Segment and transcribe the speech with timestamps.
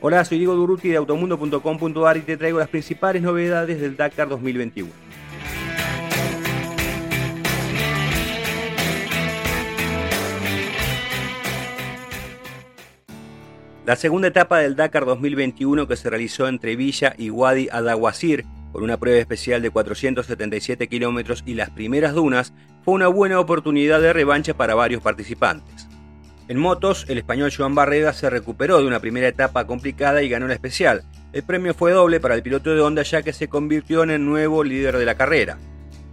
[0.00, 4.88] Hola, soy Diego Duruti de automundo.com.ar y te traigo las principales novedades del Dakar 2021.
[13.84, 18.84] La segunda etapa del Dakar 2021 que se realizó entre Villa y Wadi Adaguasir por
[18.84, 22.52] una prueba especial de 477 kilómetros y las primeras dunas
[22.84, 25.87] fue una buena oportunidad de revancha para varios participantes.
[26.48, 30.48] En motos, el español Joan Barreda se recuperó de una primera etapa complicada y ganó
[30.48, 31.04] la especial.
[31.34, 34.24] El premio fue doble para el piloto de Honda ya que se convirtió en el
[34.24, 35.58] nuevo líder de la carrera.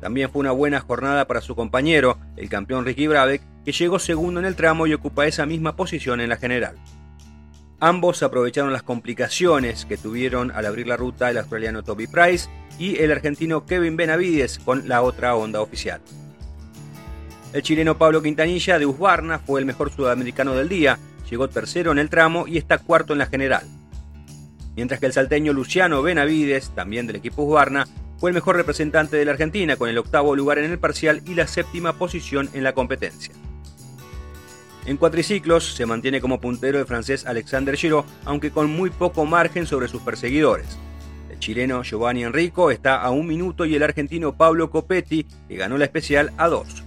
[0.00, 4.40] También fue una buena jornada para su compañero, el campeón Ricky Brabeck, que llegó segundo
[4.40, 6.74] en el tramo y ocupa esa misma posición en la general.
[7.78, 12.48] Ambos aprovecharon las complicaciones que tuvieron al abrir la ruta el australiano Toby Price
[12.80, 16.00] y el argentino Kevin Benavides con la otra Honda oficial.
[17.52, 20.98] El chileno Pablo Quintanilla de Husqvarna fue el mejor sudamericano del día,
[21.30, 23.66] llegó tercero en el tramo y está cuarto en la general.
[24.74, 27.86] Mientras que el salteño Luciano Benavides, también del equipo Husqvarna,
[28.18, 31.34] fue el mejor representante de la Argentina con el octavo lugar en el parcial y
[31.34, 33.34] la séptima posición en la competencia.
[34.86, 39.66] En cuatriciclos se mantiene como puntero el francés Alexander Giraud, aunque con muy poco margen
[39.66, 40.78] sobre sus perseguidores.
[41.28, 45.76] El chileno Giovanni Enrico está a un minuto y el argentino Pablo Copetti, que ganó
[45.76, 46.85] la especial, a dos.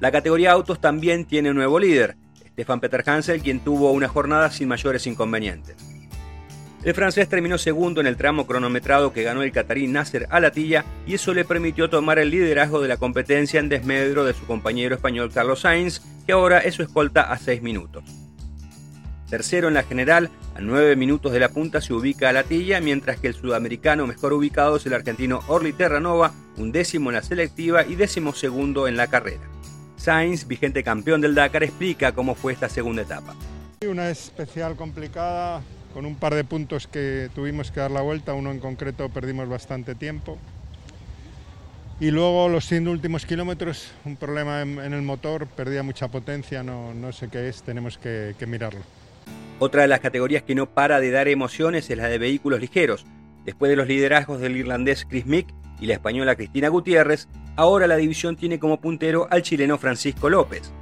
[0.00, 2.16] La categoría autos también tiene nuevo líder,
[2.50, 5.76] Stefan Peter Hansel, quien tuvo una jornada sin mayores inconvenientes.
[6.84, 11.14] El francés terminó segundo en el tramo cronometrado que ganó el catarí Nasser Alatilla y
[11.14, 15.32] eso le permitió tomar el liderazgo de la competencia en desmedro de su compañero español
[15.34, 18.04] Carlos Sainz, que ahora es su escolta a 6 minutos.
[19.28, 23.26] Tercero en la general, a 9 minutos de la punta se ubica Alatilla, mientras que
[23.26, 27.96] el sudamericano mejor ubicado es el argentino Orly Terranova, un décimo en la selectiva y
[27.96, 29.57] décimo segundo en la carrera.
[29.98, 33.34] Sainz, vigente campeón del Dakar, explica cómo fue esta segunda etapa.
[33.86, 35.60] Una especial complicada,
[35.92, 39.48] con un par de puntos que tuvimos que dar la vuelta, uno en concreto perdimos
[39.48, 40.38] bastante tiempo.
[42.00, 46.94] Y luego los 100 últimos kilómetros, un problema en, el motor, perdía mucha potencia, no,
[46.94, 48.80] no sé qué es, tenemos que, que mirarlo.
[49.58, 53.04] Otra de las categorías que no para de dar emociones es la de vehículos ligeros.
[53.44, 55.48] Después de los liderazgos del irlandés Chris Mick
[55.80, 57.26] y la española Cristina Gutiérrez,
[57.58, 60.72] ahora la división tiene como puntero al chileno Francisco López.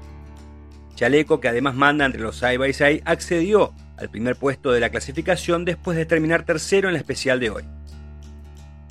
[0.95, 4.91] Chaleco, que además manda entre los side by side, accedió al primer puesto de la
[4.91, 7.65] clasificación después de terminar tercero en la especial de hoy.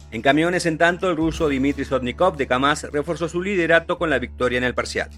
[0.10, 4.18] En camiones, en tanto, el ruso Dmitry Sotnikov de Kamaz reforzó su liderato con la
[4.18, 5.12] victoria en el parcial.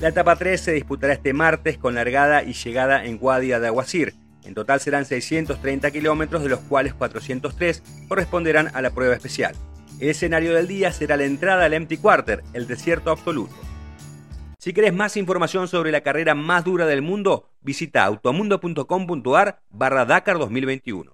[0.00, 4.14] La etapa 3 se disputará este martes con largada y llegada en Guadia de Aguasir,
[4.42, 9.54] en total serán 630 kilómetros, de los cuales 403 corresponderán a la prueba especial.
[10.04, 13.54] El escenario del día será la entrada al Empty Quarter, el desierto absoluto.
[14.58, 20.36] Si querés más información sobre la carrera más dura del mundo, visita automundo.com.ar barra Dakar
[20.38, 21.13] 2021.